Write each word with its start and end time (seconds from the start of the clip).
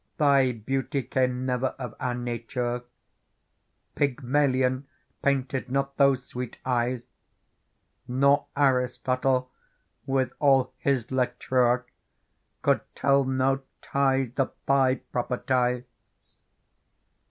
Thy 0.17 0.51
beauty 0.51 1.03
came 1.03 1.45
never 1.45 1.75
of 1.77 1.93
our 1.99 2.15
nature; 2.15 2.81
Pygmalion 3.93 4.87
painted 5.21 5.69
not 5.69 5.97
those 5.97 6.25
swe/st 6.33 6.57
eyes. 6.65 7.03
Nor 8.07 8.47
Aristotle, 8.57 9.51
with 10.07 10.33
all 10.39 10.73
his 10.79 11.11
lettrure. 11.11 11.85
Could 12.63 12.81
tell 12.95 13.25
no 13.25 13.61
tithe 13.83 14.39
of 14.39 14.51
thy 14.65 14.95
properties. 14.95 15.83